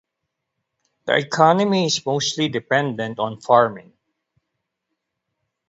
[1.05, 3.93] The economy is mostly dependent on farming.